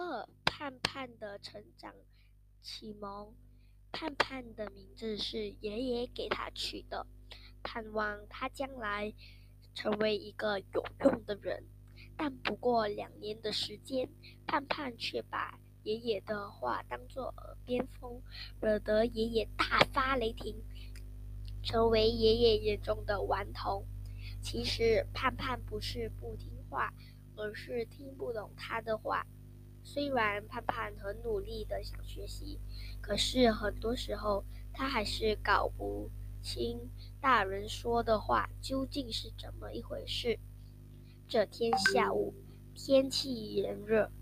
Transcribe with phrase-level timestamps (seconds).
[0.00, 1.92] 二、盼盼的成长
[2.62, 3.34] 启蒙。
[3.90, 7.04] 盼盼的名字是爷爷给他取的，
[7.64, 9.12] 盼望他将来
[9.74, 11.64] 成为一个有用的人。
[12.16, 14.08] 但不过两年的时间，
[14.46, 18.22] 盼盼却把爷爷的话当作耳边风，
[18.60, 20.62] 惹得爷爷大发雷霆，
[21.60, 23.84] 成为爷爷眼中的顽童。
[24.40, 26.94] 其实盼盼不是不听话，
[27.34, 29.26] 而是听不懂他的话。
[29.90, 32.60] 虽然盼盼很努力的想学习，
[33.00, 36.10] 可是很多时候他还是搞不
[36.42, 36.78] 清
[37.22, 40.38] 大人说的话究竟是怎么一回事。
[41.26, 42.34] 这天下午，
[42.74, 44.12] 天气炎热，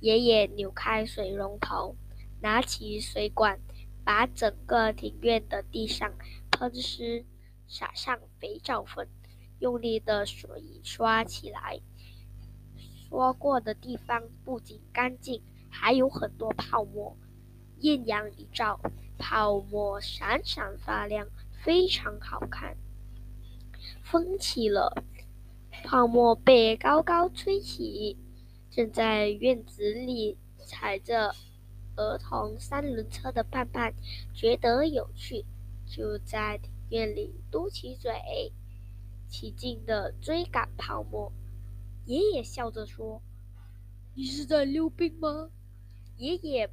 [0.00, 1.96] 爷爷扭开水龙头，
[2.40, 3.58] 拿起水管，
[4.04, 6.14] 把整个庭院的地上
[6.52, 7.26] 喷湿，
[7.66, 9.08] 撒上肥皂粉，
[9.58, 11.80] 用力的水刷起来。
[13.08, 17.16] 说过的地方不仅干净，还有很多泡沫。
[17.80, 18.80] 艳阳一照，
[19.18, 22.76] 泡沫闪闪发亮，非常好看。
[24.02, 25.04] 风起了，
[25.84, 28.16] 泡沫被高高吹起。
[28.70, 31.34] 正在院子里踩着
[31.96, 33.92] 儿童三轮车的盼盼
[34.34, 35.44] 觉得有趣，
[35.86, 38.52] 就在庭院里嘟起嘴，
[39.28, 41.32] 起劲地追赶泡沫。
[42.08, 43.20] 爷爷笑着说
[44.16, 45.50] ：“你是在溜冰吗？”
[46.16, 46.70] 爷爷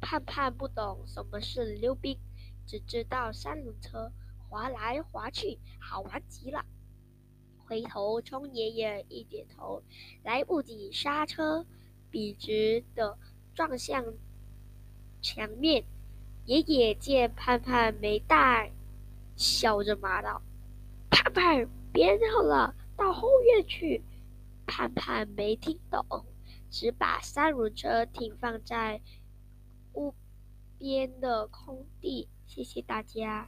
[0.00, 2.18] 盼盼不懂什么是溜冰，
[2.66, 4.10] 只知道三轮车
[4.48, 6.64] 滑来滑去，好玩极了。
[7.58, 9.84] 回头冲爷爷一点头，
[10.24, 11.64] 来不及刹车，
[12.10, 13.16] 笔直的
[13.54, 14.04] 撞向
[15.22, 15.84] 墙面。
[16.44, 18.72] 爷爷见盼盼没带，
[19.36, 20.42] 笑着骂道
[21.08, 24.02] ：“盼盼，别闹了。”到后院去，
[24.66, 26.04] 盼盼没听懂，
[26.70, 29.00] 只把三轮车停放在
[29.94, 30.14] 屋
[30.78, 32.28] 边的空地。
[32.46, 33.44] 谢谢大家。